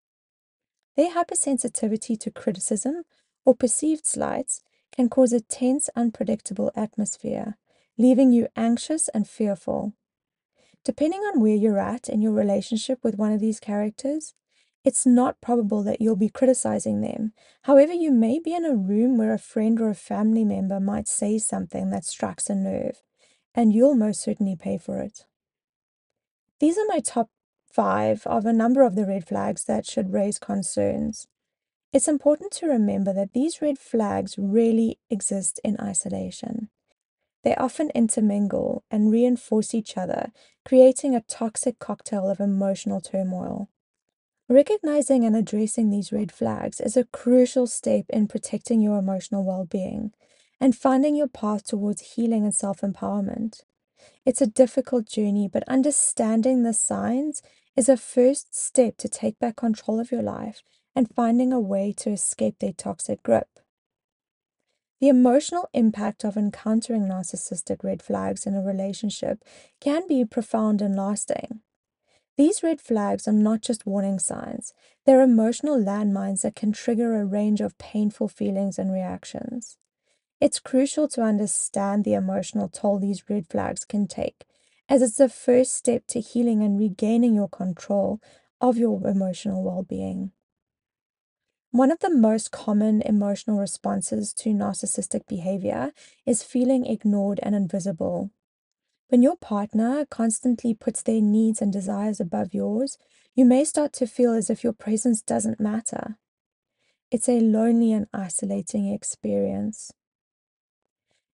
Their 0.97 1.13
hypersensitivity 1.13 2.19
to 2.21 2.31
criticism 2.31 3.03
or 3.45 3.55
perceived 3.55 4.07
slights 4.07 4.63
can 4.93 5.09
cause 5.09 5.33
a 5.33 5.41
tense, 5.41 5.89
unpredictable 5.95 6.73
atmosphere, 6.75 7.57
leaving 7.99 8.33
you 8.33 8.49
anxious 8.57 9.09
and 9.09 9.29
fearful. 9.29 9.93
Depending 10.87 11.19
on 11.23 11.41
where 11.41 11.57
you're 11.57 11.81
at 11.81 12.09
in 12.09 12.23
your 12.23 12.31
relationship 12.31 13.01
with 13.03 13.19
one 13.19 13.33
of 13.33 13.41
these 13.41 13.59
characters, 13.59 14.35
it's 14.85 15.05
not 15.05 15.41
probable 15.41 15.83
that 15.83 16.01
you'll 16.01 16.15
be 16.15 16.29
criticizing 16.29 17.01
them. 17.01 17.33
However, 17.63 17.93
you 17.93 18.13
may 18.13 18.39
be 18.39 18.55
in 18.55 18.65
a 18.65 18.77
room 18.77 19.19
where 19.19 19.35
a 19.35 19.39
friend 19.39 19.81
or 19.81 19.89
a 19.91 19.97
family 19.97 20.45
member 20.45 20.79
might 20.79 21.09
say 21.09 21.39
something 21.39 21.91
that 21.91 22.05
strikes 22.05 22.49
a 22.49 22.55
nerve, 22.55 23.03
and 23.53 23.73
you'll 23.73 23.97
most 23.97 24.23
certainly 24.23 24.55
pay 24.55 24.79
for 24.79 25.01
it. 25.01 25.27
These 26.61 26.79
are 26.79 26.87
my 26.87 27.01
top 27.01 27.31
five 27.69 28.25
of 28.25 28.47
a 28.47 28.53
number 28.53 28.85
of 28.85 28.95
the 28.95 29.07
red 29.07 29.27
flags 29.27 29.65
that 29.65 29.87
should 29.87 30.13
raise 30.13 30.39
concerns. 30.39 31.27
It's 31.93 32.07
important 32.07 32.53
to 32.53 32.69
remember 32.69 33.13
that 33.13 33.33
these 33.33 33.61
red 33.61 33.81
flags 33.81 34.37
rarely 34.39 35.01
exist 35.11 35.59
in 35.65 35.81
isolation. 35.81 36.69
They 37.47 37.55
often 37.55 37.91
intermingle 37.91 38.83
and 38.91 39.09
reinforce 39.13 39.73
each 39.73 39.97
other, 39.97 40.33
creating 40.65 41.15
a 41.15 41.21
toxic 41.21 41.79
cocktail 41.79 42.29
of 42.29 42.41
emotional 42.41 43.01
turmoil. 43.01 43.69
Recognizing 44.49 45.25
and 45.25 45.37
addressing 45.37 45.91
these 45.91 46.11
red 46.11 46.33
flags 46.33 46.81
is 46.81 46.97
a 46.97 47.05
crucial 47.05 47.69
step 47.69 48.07
in 48.09 48.27
protecting 48.27 48.81
your 48.81 48.99
emotional 48.99 49.45
well 49.45 49.65
being 49.65 50.11
and 50.61 50.75
finding 50.75 51.15
your 51.15 51.29
path 51.29 51.65
towards 51.65 52.17
healing 52.17 52.43
and 52.43 52.53
self 52.53 52.81
empowerment. 52.81 53.63
It's 54.25 54.43
a 54.43 54.49
difficult 54.49 55.07
journey, 55.07 55.47
but 55.47 55.63
understanding 55.69 56.65
the 56.65 56.73
signs 56.73 57.43
is 57.77 57.89
a 57.89 57.97
first 57.97 58.57
step 58.57 58.97
to 58.97 59.09
take 59.09 59.39
back 59.39 59.55
control 59.55 60.01
of 60.01 60.11
your 60.11 60.23
life 60.23 60.65
and 60.97 61.15
finding 61.15 61.53
a 61.53 61.61
way 61.61 61.95
to 61.99 62.11
escape 62.11 62.59
their 62.59 62.73
toxic 62.73 63.23
grip. 63.23 63.56
The 65.01 65.09
emotional 65.09 65.69
impact 65.75 66.25
of 66.25 66.39
encountering 66.39 67.03
narcissistic 67.03 67.85
red 67.85 68.03
flags 68.03 68.47
in 68.47 68.55
a 68.55 68.63
relationship 68.63 69.45
can 69.81 70.07
be 70.09 70.25
profound 70.25 70.81
and 70.81 70.97
lasting. 70.97 71.61
These 72.39 72.63
red 72.63 72.81
flags 72.81 73.29
are 73.29 73.33
not 73.33 73.63
just 73.63 73.87
warning 73.87 74.19
signs, 74.19 74.73
they're 75.05 75.23
emotional 75.23 75.79
landmines 75.79 76.43
that 76.43 76.57
can 76.57 76.73
trigger 76.73 77.15
a 77.17 77.25
range 77.27 77.61
of 77.61 77.79
painful 77.79 78.29
feelings 78.29 78.79
and 78.79 78.93
reactions. 78.93 79.79
It's 80.41 80.61
crucial 80.61 81.09
to 81.09 81.23
understand 81.23 82.05
the 82.05 82.15
emotional 82.15 82.69
toll 82.69 82.99
these 82.99 83.29
red 83.29 83.47
flags 83.49 83.85
can 83.85 84.07
take, 84.07 84.45
as 84.89 85.01
it's 85.03 85.17
the 85.17 85.31
first 85.31 85.75
step 85.75 86.07
to 86.09 86.21
healing 86.21 86.63
and 86.63 86.79
regaining 86.79 87.35
your 87.35 87.49
control 87.49 88.21
of 88.61 88.77
your 88.77 89.07
emotional 89.07 89.63
well 89.63 89.83
being. 89.83 90.33
One 91.77 91.91
of 91.91 91.99
the 91.99 92.09
most 92.09 92.53
common 92.53 93.03
emotional 93.03 93.59
responses 93.59 94.33
to 94.39 94.55
narcissistic 94.55 95.27
behavior 95.27 95.93
is 96.25 96.43
feeling 96.43 96.87
ignored 96.87 97.39
and 97.43 97.55
invisible. 97.55 98.31
When 99.09 99.21
your 99.21 99.37
partner 99.37 100.07
constantly 100.07 100.73
puts 100.73 101.03
their 101.03 101.21
needs 101.21 101.61
and 101.61 101.71
desires 101.71 102.19
above 102.19 102.55
yours, 102.55 102.97
you 103.35 103.45
may 103.45 103.63
start 103.63 103.93
to 103.93 104.07
feel 104.07 104.33
as 104.33 104.49
if 104.49 104.65
your 104.65 104.73
presence 104.73 105.21
doesn't 105.21 105.61
matter. 105.61 106.17
It's 107.11 107.29
a 107.29 107.41
lonely 107.41 107.93
and 107.93 108.07
isolating 108.11 108.91
experience. 108.91 109.93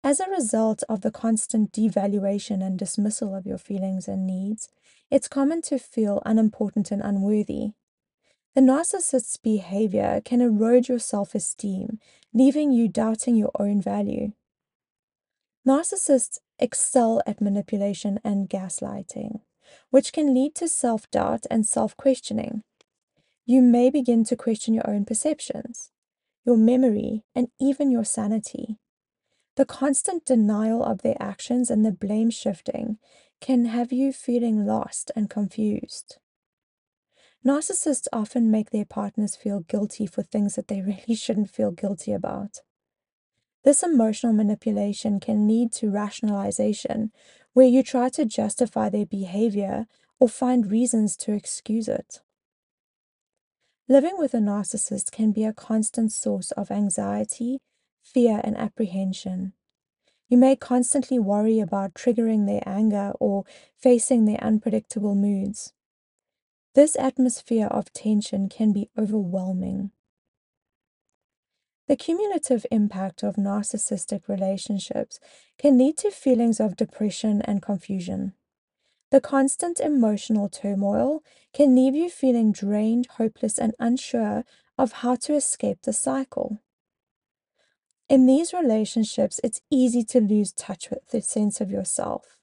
As 0.03 0.19
a 0.19 0.29
result 0.29 0.83
of 0.87 1.01
the 1.01 1.09
constant 1.09 1.71
devaluation 1.71 2.63
and 2.63 2.77
dismissal 2.77 3.33
of 3.33 3.47
your 3.47 3.57
feelings 3.57 4.07
and 4.07 4.27
needs, 4.27 4.69
it's 5.09 5.27
common 5.27 5.63
to 5.63 5.79
feel 5.79 6.21
unimportant 6.27 6.91
and 6.91 7.01
unworthy. 7.01 7.71
The 8.57 8.63
narcissist's 8.63 9.37
behavior 9.37 10.19
can 10.25 10.41
erode 10.41 10.87
your 10.87 10.97
self 10.97 11.35
esteem, 11.35 11.99
leaving 12.33 12.71
you 12.71 12.87
doubting 12.87 13.35
your 13.35 13.51
own 13.59 13.79
value. 13.83 14.31
Narcissists 15.63 16.39
excel 16.57 17.21
at 17.27 17.39
manipulation 17.39 18.19
and 18.23 18.49
gaslighting, 18.49 19.41
which 19.91 20.11
can 20.11 20.33
lead 20.33 20.55
to 20.55 20.67
self 20.67 21.07
doubt 21.11 21.45
and 21.51 21.67
self 21.67 21.95
questioning. 21.97 22.63
You 23.45 23.61
may 23.61 23.91
begin 23.91 24.23
to 24.23 24.35
question 24.35 24.73
your 24.73 24.89
own 24.89 25.05
perceptions, 25.05 25.91
your 26.43 26.57
memory, 26.57 27.25
and 27.35 27.49
even 27.61 27.91
your 27.91 28.05
sanity. 28.05 28.79
The 29.55 29.65
constant 29.65 30.25
denial 30.25 30.83
of 30.83 31.03
their 31.03 31.17
actions 31.19 31.69
and 31.69 31.85
the 31.85 31.91
blame 31.91 32.31
shifting 32.31 32.97
can 33.39 33.65
have 33.65 33.93
you 33.93 34.11
feeling 34.11 34.65
lost 34.65 35.11
and 35.15 35.29
confused. 35.29 36.17
Narcissists 37.45 38.07
often 38.11 38.51
make 38.51 38.71
their 38.71 38.85
partners 38.85 39.35
feel 39.35 39.61
guilty 39.61 40.05
for 40.05 40.23
things 40.23 40.55
that 40.55 40.67
they 40.67 40.81
really 40.85 41.15
shouldn't 41.15 41.49
feel 41.49 41.71
guilty 41.71 42.13
about. 42.13 42.61
This 43.63 43.83
emotional 43.83 44.33
manipulation 44.33 45.19
can 45.19 45.47
lead 45.47 45.71
to 45.73 45.89
rationalization, 45.89 47.11
where 47.53 47.67
you 47.67 47.83
try 47.83 48.09
to 48.09 48.25
justify 48.25 48.89
their 48.89 49.05
behavior 49.05 49.87
or 50.19 50.29
find 50.29 50.71
reasons 50.71 51.17
to 51.17 51.33
excuse 51.33 51.87
it. 51.87 52.21
Living 53.89 54.17
with 54.17 54.33
a 54.33 54.39
narcissist 54.39 55.11
can 55.11 55.31
be 55.31 55.43
a 55.43 55.53
constant 55.53 56.11
source 56.11 56.51
of 56.51 56.71
anxiety, 56.71 57.59
fear, 58.01 58.41
and 58.43 58.57
apprehension. 58.57 59.53
You 60.27 60.37
may 60.37 60.57
constantly 60.57 61.19
worry 61.19 61.59
about 61.59 61.93
triggering 61.93 62.45
their 62.45 62.61
anger 62.65 63.13
or 63.19 63.45
facing 63.77 64.25
their 64.25 64.43
unpredictable 64.43 65.15
moods. 65.15 65.73
This 66.77 66.95
atmosphere 66.95 67.65
of 67.65 67.91
tension 67.91 68.49
can 68.49 68.71
be 68.71 68.91
overwhelming. 68.95 69.89
The 71.87 71.95
cumulative 71.95 72.67
impact 72.69 73.23
of 73.23 73.35
narcissistic 73.35 74.27
relationships 74.27 75.19
can 75.57 75.79
lead 75.79 75.97
to 75.97 76.11
feelings 76.11 76.59
of 76.59 76.75
depression 76.75 77.41
and 77.41 77.63
confusion. 77.63 78.33
The 79.09 79.19
constant 79.19 79.79
emotional 79.79 80.49
turmoil 80.49 81.23
can 81.51 81.75
leave 81.75 81.95
you 81.95 82.11
feeling 82.11 82.51
drained, 82.51 83.07
hopeless, 83.17 83.57
and 83.57 83.73
unsure 83.79 84.45
of 84.77 84.91
how 85.01 85.15
to 85.15 85.33
escape 85.33 85.79
the 85.81 85.93
cycle. 85.93 86.61
In 88.07 88.27
these 88.27 88.53
relationships, 88.53 89.39
it's 89.43 89.61
easy 89.71 90.03
to 90.03 90.21
lose 90.21 90.53
touch 90.53 90.91
with 90.91 91.07
the 91.07 91.23
sense 91.23 91.59
of 91.59 91.71
yourself. 91.71 92.36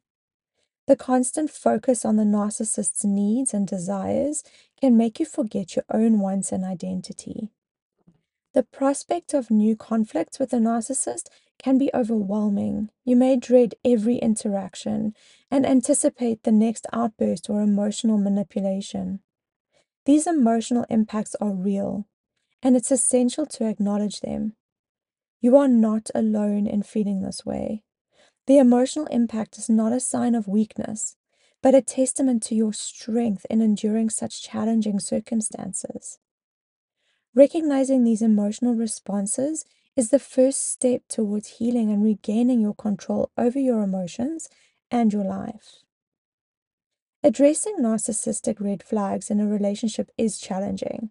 The 0.86 0.96
constant 0.96 1.50
focus 1.50 2.04
on 2.04 2.16
the 2.16 2.24
narcissist's 2.24 3.04
needs 3.04 3.54
and 3.54 3.66
desires 3.66 4.44
can 4.80 4.96
make 4.96 5.18
you 5.18 5.24
forget 5.24 5.76
your 5.76 5.84
own 5.90 6.20
wants 6.20 6.52
and 6.52 6.64
identity. 6.64 7.48
The 8.52 8.64
prospect 8.64 9.34
of 9.34 9.50
new 9.50 9.76
conflicts 9.76 10.38
with 10.38 10.52
a 10.52 10.58
narcissist 10.58 11.28
can 11.58 11.78
be 11.78 11.90
overwhelming. 11.94 12.90
You 13.04 13.16
may 13.16 13.36
dread 13.36 13.74
every 13.84 14.16
interaction 14.16 15.14
and 15.50 15.66
anticipate 15.66 16.42
the 16.42 16.52
next 16.52 16.86
outburst 16.92 17.48
or 17.48 17.62
emotional 17.62 18.18
manipulation. 18.18 19.20
These 20.04 20.26
emotional 20.26 20.84
impacts 20.90 21.34
are 21.40 21.54
real, 21.54 22.06
and 22.62 22.76
it's 22.76 22.92
essential 22.92 23.46
to 23.46 23.66
acknowledge 23.66 24.20
them. 24.20 24.54
You 25.40 25.56
are 25.56 25.68
not 25.68 26.10
alone 26.14 26.66
in 26.66 26.82
feeling 26.82 27.22
this 27.22 27.44
way. 27.44 27.82
The 28.46 28.58
emotional 28.58 29.06
impact 29.06 29.56
is 29.56 29.70
not 29.70 29.92
a 29.92 30.00
sign 30.00 30.34
of 30.34 30.46
weakness, 30.46 31.16
but 31.62 31.74
a 31.74 31.80
testament 31.80 32.42
to 32.44 32.54
your 32.54 32.74
strength 32.74 33.46
in 33.48 33.62
enduring 33.62 34.10
such 34.10 34.42
challenging 34.42 35.00
circumstances. 35.00 36.18
Recognizing 37.34 38.04
these 38.04 38.20
emotional 38.20 38.74
responses 38.74 39.64
is 39.96 40.10
the 40.10 40.18
first 40.18 40.70
step 40.70 41.02
towards 41.08 41.58
healing 41.58 41.90
and 41.90 42.04
regaining 42.04 42.60
your 42.60 42.74
control 42.74 43.30
over 43.38 43.58
your 43.58 43.82
emotions 43.82 44.48
and 44.90 45.12
your 45.12 45.24
life. 45.24 45.82
Addressing 47.22 47.76
narcissistic 47.78 48.60
red 48.60 48.82
flags 48.82 49.30
in 49.30 49.40
a 49.40 49.46
relationship 49.46 50.10
is 50.18 50.38
challenging, 50.38 51.10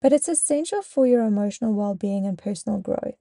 but 0.00 0.12
it's 0.12 0.28
essential 0.28 0.82
for 0.82 1.08
your 1.08 1.24
emotional 1.24 1.74
well 1.74 1.96
being 1.96 2.24
and 2.24 2.38
personal 2.38 2.78
growth. 2.78 3.18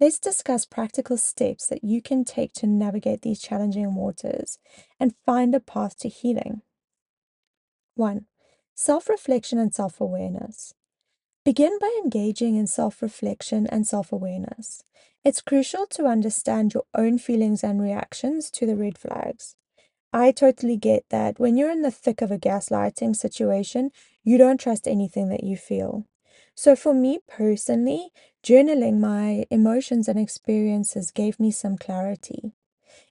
Let's 0.00 0.20
discuss 0.20 0.64
practical 0.64 1.16
steps 1.16 1.66
that 1.66 1.82
you 1.82 2.00
can 2.00 2.24
take 2.24 2.52
to 2.54 2.68
navigate 2.68 3.22
these 3.22 3.40
challenging 3.40 3.94
waters 3.94 4.58
and 5.00 5.14
find 5.26 5.52
a 5.54 5.60
path 5.60 5.98
to 5.98 6.08
healing. 6.08 6.62
1. 7.96 8.26
Self 8.76 9.08
reflection 9.08 9.58
and 9.58 9.74
self 9.74 10.00
awareness. 10.00 10.72
Begin 11.44 11.78
by 11.80 12.00
engaging 12.04 12.54
in 12.54 12.68
self 12.68 13.02
reflection 13.02 13.66
and 13.66 13.88
self 13.88 14.12
awareness. 14.12 14.84
It's 15.24 15.40
crucial 15.40 15.84
to 15.88 16.06
understand 16.06 16.74
your 16.74 16.84
own 16.94 17.18
feelings 17.18 17.64
and 17.64 17.82
reactions 17.82 18.52
to 18.52 18.66
the 18.66 18.76
red 18.76 18.96
flags. 18.96 19.56
I 20.12 20.30
totally 20.30 20.76
get 20.76 21.06
that 21.10 21.40
when 21.40 21.56
you're 21.56 21.72
in 21.72 21.82
the 21.82 21.90
thick 21.90 22.22
of 22.22 22.30
a 22.30 22.38
gaslighting 22.38 23.16
situation, 23.16 23.90
you 24.22 24.38
don't 24.38 24.60
trust 24.60 24.86
anything 24.86 25.28
that 25.30 25.42
you 25.42 25.56
feel. 25.56 26.06
So, 26.60 26.74
for 26.74 26.92
me 26.92 27.20
personally, 27.28 28.10
journaling 28.42 28.98
my 28.98 29.44
emotions 29.48 30.08
and 30.08 30.18
experiences 30.18 31.12
gave 31.12 31.38
me 31.38 31.52
some 31.52 31.78
clarity. 31.78 32.50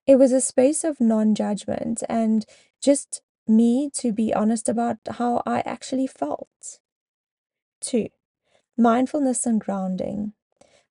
It 0.05 0.17
was 0.17 0.33
a 0.33 0.41
space 0.41 0.83
of 0.83 0.99
non 0.99 1.33
judgment 1.33 2.03
and 2.09 2.45
just 2.81 3.21
me 3.47 3.89
to 3.93 4.11
be 4.11 4.33
honest 4.33 4.67
about 4.67 4.97
how 5.11 5.43
I 5.45 5.61
actually 5.61 6.07
felt. 6.07 6.79
Two, 7.79 8.09
mindfulness 8.77 9.45
and 9.45 9.61
grounding. 9.61 10.33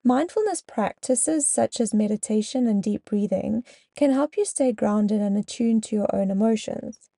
Mindfulness 0.02 0.62
practices 0.62 1.46
such 1.46 1.78
as 1.78 1.92
meditation 1.92 2.66
and 2.66 2.82
deep 2.82 3.04
breathing 3.04 3.64
can 3.94 4.12
help 4.12 4.34
you 4.34 4.46
stay 4.46 4.72
grounded 4.72 5.20
and 5.20 5.36
attuned 5.36 5.82
to 5.84 5.96
your 5.96 6.08
own 6.16 6.30
emotions. 6.30 7.10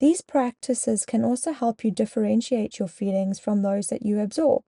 These 0.00 0.22
practices 0.22 1.06
can 1.06 1.24
also 1.24 1.52
help 1.52 1.84
you 1.84 1.92
differentiate 1.92 2.80
your 2.80 2.88
feelings 2.88 3.38
from 3.38 3.62
those 3.62 3.86
that 3.86 4.04
you 4.04 4.18
absorb. 4.18 4.64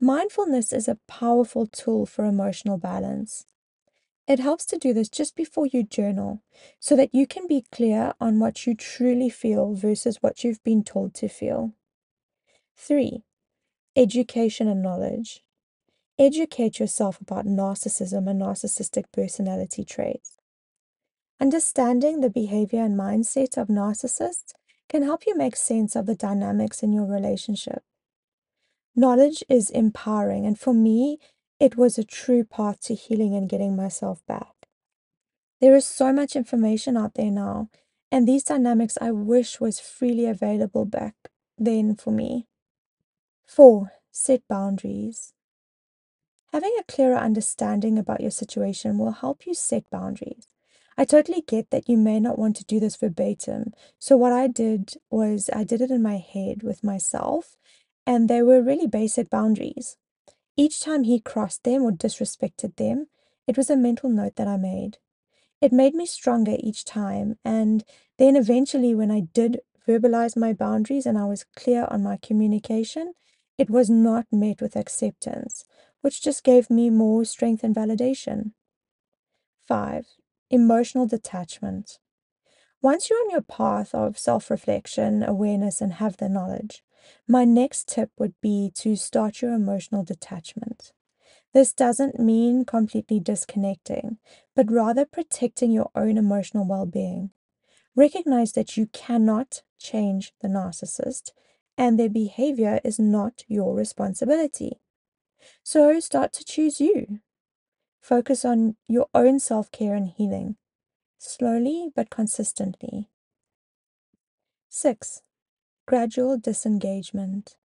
Mindfulness 0.00 0.72
is 0.72 0.88
a 0.88 0.98
powerful 1.06 1.66
tool 1.66 2.04
for 2.04 2.24
emotional 2.24 2.76
balance. 2.78 3.44
It 4.26 4.38
helps 4.38 4.64
to 4.66 4.78
do 4.78 4.92
this 4.92 5.08
just 5.08 5.36
before 5.36 5.66
you 5.66 5.82
journal 5.82 6.42
so 6.80 6.96
that 6.96 7.14
you 7.14 7.26
can 7.26 7.46
be 7.46 7.66
clear 7.70 8.12
on 8.20 8.38
what 8.38 8.66
you 8.66 8.74
truly 8.74 9.28
feel 9.28 9.74
versus 9.74 10.18
what 10.20 10.42
you've 10.42 10.62
been 10.64 10.82
told 10.82 11.14
to 11.14 11.28
feel. 11.28 11.74
3. 12.76 13.22
Education 13.96 14.66
and 14.66 14.82
knowledge. 14.82 15.42
Educate 16.18 16.78
yourself 16.78 17.20
about 17.20 17.46
narcissism 17.46 18.28
and 18.28 18.40
narcissistic 18.40 19.04
personality 19.12 19.84
traits. 19.84 20.38
Understanding 21.40 22.20
the 22.20 22.30
behavior 22.30 22.82
and 22.82 22.98
mindset 22.98 23.56
of 23.58 23.68
narcissists 23.68 24.54
can 24.88 25.02
help 25.02 25.26
you 25.26 25.36
make 25.36 25.56
sense 25.56 25.94
of 25.96 26.06
the 26.06 26.14
dynamics 26.14 26.82
in 26.82 26.92
your 26.92 27.06
relationship. 27.06 27.82
Knowledge 28.96 29.42
is 29.48 29.70
empowering, 29.70 30.46
and 30.46 30.58
for 30.58 30.72
me, 30.72 31.18
it 31.58 31.76
was 31.76 31.98
a 31.98 32.04
true 32.04 32.44
path 32.44 32.80
to 32.82 32.94
healing 32.94 33.34
and 33.34 33.48
getting 33.48 33.74
myself 33.74 34.24
back. 34.26 34.68
There 35.60 35.74
is 35.74 35.86
so 35.86 36.12
much 36.12 36.36
information 36.36 36.96
out 36.96 37.14
there 37.14 37.30
now, 37.30 37.70
and 38.12 38.28
these 38.28 38.44
dynamics 38.44 38.96
I 39.00 39.10
wish 39.10 39.60
was 39.60 39.80
freely 39.80 40.26
available 40.26 40.84
back 40.84 41.14
then 41.58 41.96
for 41.96 42.10
me. 42.10 42.46
4. 43.46 43.92
Set 44.12 44.42
boundaries. 44.48 45.32
Having 46.52 46.76
a 46.78 46.84
clearer 46.84 47.16
understanding 47.16 47.98
about 47.98 48.20
your 48.20 48.30
situation 48.30 48.96
will 48.96 49.10
help 49.10 49.44
you 49.44 49.54
set 49.54 49.90
boundaries. 49.90 50.46
I 50.96 51.04
totally 51.04 51.40
get 51.40 51.70
that 51.70 51.88
you 51.88 51.96
may 51.96 52.20
not 52.20 52.38
want 52.38 52.54
to 52.56 52.64
do 52.64 52.78
this 52.78 52.94
verbatim. 52.94 53.72
So, 53.98 54.16
what 54.16 54.32
I 54.32 54.46
did 54.46 54.94
was 55.10 55.50
I 55.52 55.64
did 55.64 55.80
it 55.80 55.90
in 55.90 56.02
my 56.02 56.18
head 56.18 56.62
with 56.62 56.84
myself, 56.84 57.56
and 58.06 58.28
they 58.28 58.42
were 58.42 58.62
really 58.62 58.86
basic 58.86 59.30
boundaries. 59.30 59.96
Each 60.56 60.80
time 60.80 61.04
he 61.04 61.20
crossed 61.20 61.64
them 61.64 61.82
or 61.82 61.92
disrespected 61.92 62.76
them, 62.76 63.06
it 63.46 63.56
was 63.56 63.70
a 63.70 63.76
mental 63.76 64.08
note 64.08 64.36
that 64.36 64.48
I 64.48 64.56
made. 64.56 64.98
It 65.60 65.72
made 65.72 65.94
me 65.94 66.06
stronger 66.06 66.56
each 66.58 66.84
time, 66.84 67.38
and 67.44 67.84
then 68.18 68.36
eventually, 68.36 68.94
when 68.94 69.10
I 69.10 69.20
did 69.20 69.60
verbalize 69.86 70.36
my 70.36 70.52
boundaries 70.52 71.06
and 71.06 71.18
I 71.18 71.24
was 71.24 71.44
clear 71.56 71.86
on 71.90 72.02
my 72.02 72.18
communication, 72.20 73.14
it 73.58 73.70
was 73.70 73.88
not 73.88 74.26
met 74.32 74.60
with 74.60 74.76
acceptance 74.76 75.64
which 76.04 76.20
just 76.20 76.44
gave 76.44 76.68
me 76.68 76.90
more 76.90 77.24
strength 77.24 77.64
and 77.64 77.74
validation. 77.74 78.52
5. 79.66 80.04
Emotional 80.50 81.06
detachment. 81.06 81.98
Once 82.82 83.08
you're 83.08 83.18
on 83.20 83.30
your 83.30 83.40
path 83.40 83.94
of 83.94 84.18
self 84.18 84.50
reflection, 84.50 85.22
awareness, 85.22 85.80
and 85.80 85.94
have 85.94 86.18
the 86.18 86.28
knowledge, 86.28 86.84
my 87.28 87.44
next 87.44 87.88
tip 87.88 88.10
would 88.18 88.34
be 88.40 88.70
to 88.76 88.96
start 88.96 89.42
your 89.42 89.52
emotional 89.54 90.04
detachment. 90.04 90.92
This 91.52 91.72
doesn't 91.72 92.18
mean 92.18 92.64
completely 92.64 93.20
disconnecting, 93.20 94.18
but 94.56 94.70
rather 94.70 95.04
protecting 95.04 95.70
your 95.70 95.90
own 95.94 96.18
emotional 96.18 96.66
well 96.66 96.86
being. 96.86 97.30
Recognize 97.94 98.52
that 98.52 98.76
you 98.76 98.86
cannot 98.86 99.62
change 99.78 100.32
the 100.40 100.48
narcissist, 100.48 101.30
and 101.78 101.98
their 101.98 102.08
behavior 102.08 102.80
is 102.82 102.98
not 102.98 103.44
your 103.46 103.74
responsibility. 103.74 104.80
So 105.62 106.00
start 106.00 106.32
to 106.34 106.44
choose 106.44 106.80
you. 106.80 107.20
Focus 108.00 108.44
on 108.44 108.76
your 108.88 109.06
own 109.14 109.38
self 109.38 109.70
care 109.70 109.94
and 109.94 110.08
healing, 110.08 110.56
slowly 111.18 111.90
but 111.94 112.10
consistently. 112.10 113.08
6. 114.68 115.22
Gradual 115.86 116.38
disengagement. 116.38 117.56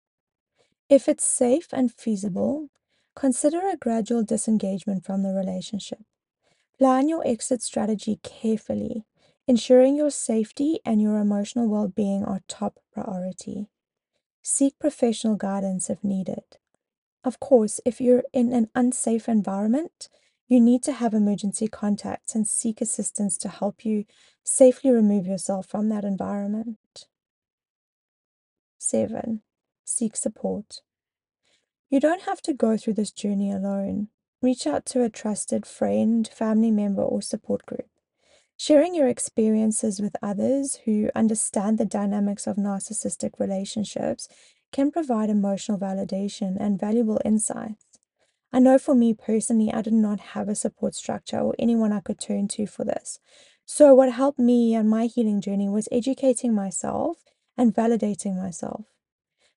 If 0.88 1.08
it's 1.08 1.24
safe 1.24 1.68
and 1.72 1.92
feasible, 1.92 2.68
consider 3.14 3.68
a 3.68 3.76
gradual 3.76 4.24
disengagement 4.24 5.04
from 5.04 5.22
the 5.22 5.32
relationship. 5.32 6.00
Plan 6.78 7.08
your 7.08 7.24
exit 7.24 7.62
strategy 7.62 8.18
carefully, 8.24 9.04
ensuring 9.46 9.94
your 9.94 10.10
safety 10.10 10.80
and 10.84 11.00
your 11.00 11.18
emotional 11.18 11.68
well 11.68 11.86
being 11.86 12.24
are 12.24 12.40
top 12.48 12.80
priority. 12.92 13.68
Seek 14.42 14.76
professional 14.80 15.36
guidance 15.36 15.88
if 15.88 16.02
needed. 16.02 16.58
Of 17.22 17.38
course, 17.38 17.80
if 17.84 18.00
you're 18.00 18.24
in 18.32 18.52
an 18.52 18.68
unsafe 18.74 19.28
environment, 19.28 20.08
you 20.48 20.58
need 20.58 20.82
to 20.82 20.92
have 20.92 21.14
emergency 21.14 21.68
contacts 21.68 22.34
and 22.34 22.48
seek 22.48 22.80
assistance 22.80 23.38
to 23.38 23.48
help 23.48 23.84
you 23.84 24.06
safely 24.42 24.90
remove 24.90 25.26
yourself 25.28 25.66
from 25.66 25.88
that 25.90 26.04
environment. 26.04 27.06
7. 28.78 29.42
Seek 29.84 30.16
support. 30.16 30.82
You 31.90 32.00
don't 32.00 32.22
have 32.22 32.40
to 32.42 32.52
go 32.52 32.76
through 32.76 32.94
this 32.94 33.10
journey 33.10 33.50
alone. 33.50 34.08
Reach 34.40 34.66
out 34.66 34.86
to 34.86 35.02
a 35.02 35.10
trusted 35.10 35.66
friend, 35.66 36.28
family 36.28 36.70
member, 36.70 37.02
or 37.02 37.20
support 37.20 37.66
group. 37.66 37.88
Sharing 38.56 38.94
your 38.94 39.08
experiences 39.08 40.00
with 40.00 40.16
others 40.22 40.80
who 40.84 41.10
understand 41.14 41.78
the 41.78 41.84
dynamics 41.84 42.46
of 42.46 42.56
narcissistic 42.56 43.38
relationships 43.38 44.28
can 44.72 44.90
provide 44.90 45.30
emotional 45.30 45.78
validation 45.78 46.56
and 46.58 46.78
valuable 46.78 47.20
insights. 47.24 47.84
I 48.52 48.60
know 48.60 48.78
for 48.78 48.94
me 48.94 49.14
personally, 49.14 49.72
I 49.72 49.82
did 49.82 49.92
not 49.92 50.20
have 50.20 50.48
a 50.48 50.54
support 50.54 50.94
structure 50.94 51.38
or 51.38 51.54
anyone 51.58 51.92
I 51.92 52.00
could 52.00 52.18
turn 52.18 52.48
to 52.48 52.66
for 52.66 52.84
this. 52.84 53.18
So, 53.64 53.94
what 53.94 54.12
helped 54.12 54.38
me 54.38 54.74
on 54.74 54.88
my 54.88 55.06
healing 55.06 55.40
journey 55.40 55.68
was 55.68 55.88
educating 55.92 56.54
myself 56.54 57.18
and 57.58 57.74
validating 57.74 58.36
myself. 58.36 58.86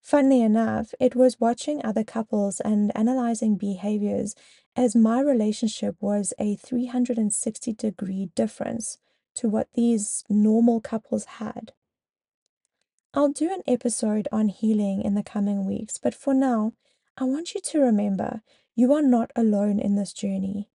Funnily 0.01 0.41
enough, 0.41 0.93
it 0.99 1.15
was 1.15 1.39
watching 1.39 1.85
other 1.85 2.03
couples 2.03 2.59
and 2.59 2.91
analyzing 2.97 3.55
behaviors 3.55 4.35
as 4.75 4.95
my 4.95 5.21
relationship 5.21 5.95
was 6.01 6.33
a 6.39 6.55
360 6.55 7.73
degree 7.73 8.29
difference 8.35 8.97
to 9.35 9.47
what 9.47 9.67
these 9.75 10.23
normal 10.27 10.81
couples 10.81 11.25
had. 11.25 11.73
I'll 13.13 13.29
do 13.29 13.51
an 13.53 13.61
episode 13.67 14.27
on 14.31 14.47
healing 14.47 15.01
in 15.03 15.15
the 15.15 15.23
coming 15.23 15.65
weeks, 15.65 15.97
but 15.97 16.15
for 16.15 16.33
now, 16.33 16.73
I 17.17 17.25
want 17.25 17.53
you 17.53 17.61
to 17.61 17.79
remember 17.79 18.41
you 18.75 18.93
are 18.93 19.01
not 19.01 19.31
alone 19.35 19.79
in 19.79 19.95
this 19.95 20.13
journey. 20.13 20.69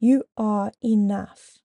You 0.00 0.24
are 0.36 0.72
enough. 0.82 1.58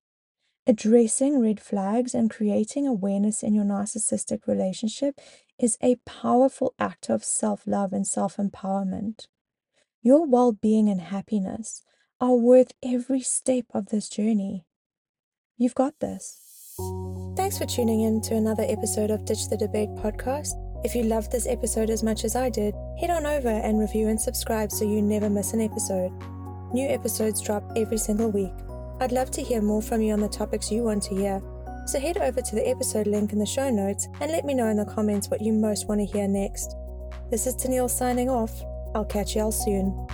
Addressing 0.69 1.41
red 1.41 1.59
flags 1.59 2.13
and 2.13 2.29
creating 2.29 2.85
awareness 2.85 3.41
in 3.41 3.55
your 3.55 3.65
narcissistic 3.65 4.45
relationship 4.45 5.19
is 5.57 5.79
a 5.81 5.95
powerful 6.05 6.75
act 6.77 7.09
of 7.09 7.23
self 7.23 7.65
love 7.65 7.91
and 7.91 8.05
self 8.05 8.37
empowerment. 8.37 9.25
Your 10.03 10.27
well 10.27 10.51
being 10.51 10.87
and 10.87 11.01
happiness 11.01 11.81
are 12.21 12.35
worth 12.35 12.71
every 12.83 13.21
step 13.21 13.65
of 13.73 13.87
this 13.87 14.09
journey. 14.09 14.67
You've 15.57 15.73
got 15.73 15.99
this. 16.01 16.75
Thanks 17.35 17.57
for 17.57 17.65
tuning 17.65 18.01
in 18.01 18.21
to 18.21 18.35
another 18.35 18.65
episode 18.67 19.09
of 19.09 19.25
Ditch 19.25 19.49
the 19.49 19.57
Debate 19.57 19.89
podcast. 19.95 20.51
If 20.85 20.93
you 20.93 21.01
loved 21.01 21.31
this 21.31 21.47
episode 21.47 21.89
as 21.89 22.03
much 22.03 22.23
as 22.23 22.35
I 22.35 22.51
did, 22.51 22.75
head 22.99 23.09
on 23.09 23.25
over 23.25 23.49
and 23.49 23.79
review 23.79 24.07
and 24.07 24.21
subscribe 24.21 24.71
so 24.71 24.85
you 24.85 25.01
never 25.01 25.31
miss 25.31 25.51
an 25.53 25.61
episode. 25.61 26.11
New 26.71 26.87
episodes 26.87 27.41
drop 27.41 27.63
every 27.75 27.97
single 27.97 28.29
week. 28.29 28.53
I'd 29.01 29.13
love 29.13 29.31
to 29.31 29.41
hear 29.41 29.61
more 29.61 29.81
from 29.81 30.01
you 30.01 30.11
on 30.11 30.19
the 30.19 30.27
topics 30.27 30.69
you 30.69 30.83
want 30.83 31.03
to 31.03 31.15
hear, 31.15 31.41
so 31.85 31.99
head 31.99 32.17
over 32.17 32.41
to 32.41 32.55
the 32.55 32.67
episode 32.67 33.07
link 33.07 33.31
in 33.31 33.39
the 33.39 33.45
show 33.45 33.69
notes 33.69 34.09
and 34.19 34.29
let 34.29 34.43
me 34.43 34.53
know 34.53 34.67
in 34.67 34.75
the 34.75 34.85
comments 34.85 35.29
what 35.29 35.41
you 35.41 35.53
most 35.53 35.87
want 35.87 36.01
to 36.01 36.05
hear 36.05 36.27
next. 36.27 36.75
This 37.31 37.47
is 37.47 37.55
Taniel 37.55 37.89
signing 37.89 38.29
off. 38.29 38.61
I'll 38.93 39.05
catch 39.05 39.37
y'all 39.37 39.53
soon. 39.53 40.07